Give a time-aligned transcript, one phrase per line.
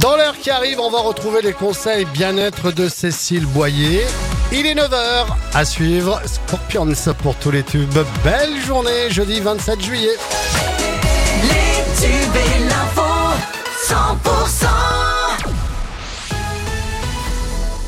[0.00, 4.04] Dans l'heure qui arrive, on va retrouver les conseils bien-être de Cécile Boyer.
[4.52, 6.20] Il est 9h à suivre.
[6.26, 6.92] Scorpions
[7.22, 7.98] pour tous les tubes.
[8.22, 10.16] Belle journée, jeudi 27 juillet.
[11.42, 13.02] Les tubes et l'info,
[13.88, 14.66] 100%.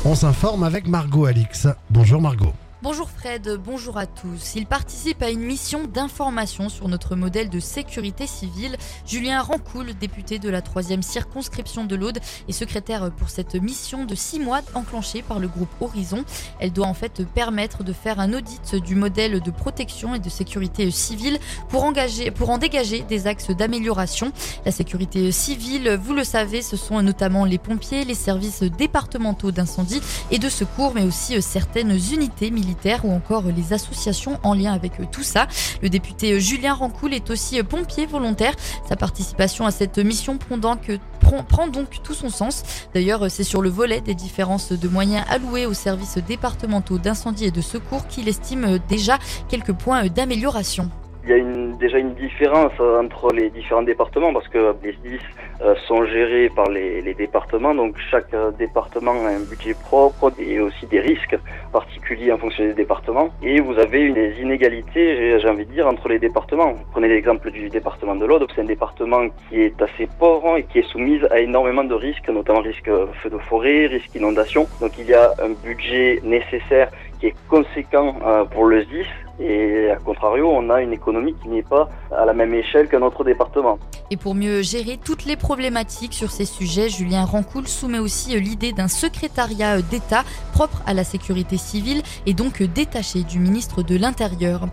[0.05, 1.67] On s'informe avec Margot Alix.
[1.91, 2.53] Bonjour Margot.
[2.83, 4.55] Bonjour Fred, bonjour à tous.
[4.55, 8.75] Il participe à une mission d'information sur notre modèle de sécurité civile.
[9.07, 14.15] Julien Rancoul, député de la 3e circonscription de l'Aude, est secrétaire pour cette mission de
[14.15, 16.25] 6 mois enclenchée par le groupe Horizon.
[16.59, 20.29] Elle doit en fait permettre de faire un audit du modèle de protection et de
[20.29, 21.39] sécurité civile
[21.69, 21.89] pour,
[22.35, 24.33] pour en dégager des axes d'amélioration.
[24.65, 30.01] La sécurité civile, vous le savez, ce sont notamment les pompiers, les services départementaux d'incendie
[30.31, 32.72] et de secours, mais aussi certaines unités militaires
[33.03, 35.47] ou encore les associations en lien avec tout ça.
[35.81, 38.53] Le député Julien Rancoul est aussi pompier volontaire.
[38.87, 42.63] Sa participation à cette mission prend donc tout son sens.
[42.93, 47.51] D'ailleurs, c'est sur le volet des différences de moyens alloués aux services départementaux d'incendie et
[47.51, 49.17] de secours qu'il estime déjà
[49.49, 50.89] quelques points d'amélioration.
[51.23, 55.19] Il y a une, déjà une différence entre les différents départements parce que les SDIS
[55.61, 60.33] euh, sont gérés par les, les, départements, donc chaque euh, département a un budget propre
[60.37, 61.37] et aussi des risques
[61.71, 63.29] particuliers en fonction des départements.
[63.41, 66.73] Et vous avez des inégalités, j'ai envie de dire, entre les départements.
[66.91, 70.79] Prenez l'exemple du département de l'Aude, c'est un département qui est assez pauvre et qui
[70.79, 72.89] est soumis à énormément de risques, notamment risque
[73.21, 74.67] feu de forêt, risque inondation.
[74.81, 79.07] Donc il y a un budget nécessaire qui est conséquent euh, pour le SDIS
[79.39, 83.01] et à contrario, on a une économie qui n'est pas à la même échelle qu'un
[83.01, 83.79] autre département.
[84.13, 88.71] Et pour mieux gérer toutes les problématiques sur ces sujets, Julien Rancoul soumet aussi l'idée
[88.71, 94.67] d'un secrétariat d'État propre à la sécurité civile et donc détaché du ministre de l'Intérieur.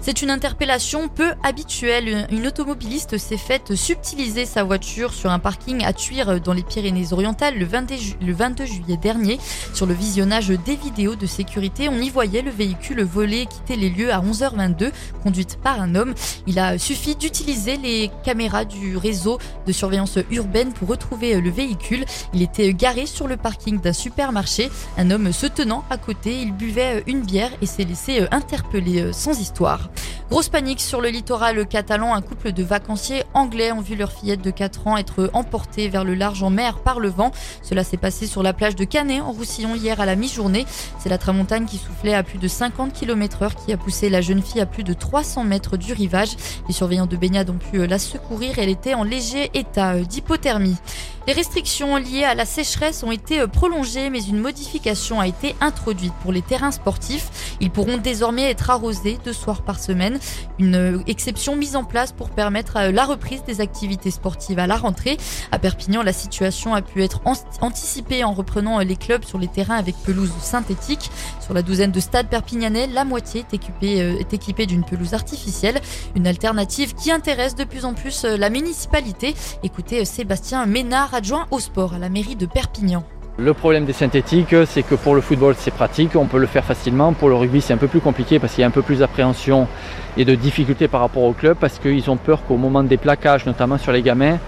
[0.00, 2.26] C'est une interpellation peu habituelle.
[2.30, 7.58] Une automobiliste s'est faite subtiliser sa voiture sur un parking à Tuire dans les Pyrénées-Orientales
[7.58, 9.38] le 22, le 22 juillet dernier.
[9.74, 13.90] Sur le visionnage des vidéos de sécurité, on y voyait le véhicule et quitter les
[13.90, 14.90] lieux à 11h22,
[15.22, 16.14] conduite par un homme.
[16.46, 22.04] Il a suffi d'utiliser les caméras du réseau de surveillance urbaine pour retrouver le véhicule.
[22.34, 24.70] Il était garé sur le parking d'un supermarché.
[24.98, 29.40] Un homme se tenant à côté, il buvait une bière et s'est laissé interpeller sans
[29.40, 29.88] histoire.
[30.28, 32.12] Grosse panique sur le littoral catalan.
[32.12, 36.02] Un couple de vacanciers anglais ont vu leur fillette de 4 ans être emportée vers
[36.02, 37.30] le large en mer par le vent.
[37.62, 40.66] Cela s'est passé sur la plage de Canet en Roussillon hier à la mi-journée.
[40.98, 44.20] C'est la tramontagne qui soufflait à plus de 50 km heure qui a poussé la
[44.20, 46.36] jeune fille à plus de 300 mètres du rivage.
[46.66, 48.58] Les surveillants de baignade ont pu la secourir.
[48.58, 50.76] Elle était en léger état d'hypothermie.
[51.28, 56.12] Les restrictions liées à la sécheresse ont été prolongées, mais une modification a été introduite
[56.22, 57.56] pour les terrains sportifs.
[57.60, 60.15] Ils pourront désormais être arrosés deux soirs par semaine.
[60.58, 65.16] Une exception mise en place pour permettre la reprise des activités sportives à la rentrée.
[65.52, 67.20] À Perpignan, la situation a pu être
[67.60, 71.10] anticipée en reprenant les clubs sur les terrains avec pelouse synthétique.
[71.40, 75.80] Sur la douzaine de stades perpignanais, la moitié est équipée, euh, d'une pelouse artificielle.
[76.14, 79.34] Une alternative qui intéresse de plus en plus euh, la municipalité.
[79.62, 83.04] Écoutez euh, Sébastien Ménard adjoint au sport à la mairie de Perpignan.
[83.38, 86.64] Le problème des synthétiques, c'est que pour le football, c'est pratique, on peut le faire
[86.64, 87.12] facilement.
[87.12, 89.00] Pour le rugby, c'est un peu plus compliqué parce qu'il y a un peu plus
[89.00, 89.68] d'appréhension
[90.16, 93.44] et de difficulté par rapport au club parce qu'ils ont peur qu'au moment des plaquages,
[93.44, 94.38] notamment sur les gamins,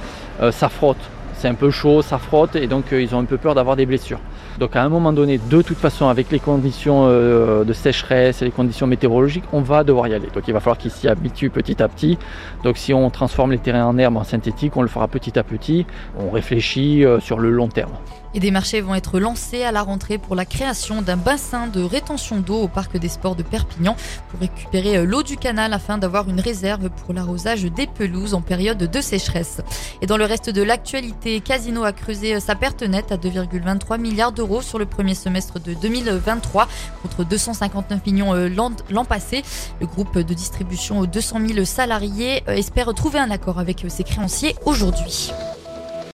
[0.41, 0.97] euh, ça frotte.
[1.35, 3.77] C'est un peu chaud, ça frotte et donc euh, ils ont un peu peur d'avoir
[3.77, 4.21] des blessures.
[4.59, 8.45] Donc à un moment donné, de toute façon, avec les conditions euh, de sécheresse et
[8.45, 10.29] les conditions météorologiques, on va devoir y aller.
[10.35, 12.19] Donc il va falloir qu'ils s'y habituent petit à petit.
[12.65, 15.45] Donc si on transforme les terrains en herbe en synthétique, on le fera petit à
[15.45, 15.87] petit.
[16.19, 17.93] On réfléchit sur le long terme.
[18.35, 21.83] Et des marchés vont être lancés à la rentrée pour la création d'un bassin de
[21.83, 23.97] rétention d'eau au parc des sports de Perpignan
[24.29, 28.79] pour récupérer l'eau du canal afin d'avoir une réserve pour l'arrosage des pelouses en période
[28.79, 29.63] de sécheresse.
[30.03, 34.33] Et dans le reste de l'actualité, Casino a creusé sa perte nette à 2,23 milliards
[34.33, 36.69] d'euros sur le premier semestre de 2023
[37.03, 39.43] contre 259 millions euh, l'an passé.
[39.81, 44.05] Le groupe de distribution aux 200 000 salariés euh, espère trouver un accord avec ses
[44.05, 45.33] créanciers aujourd'hui.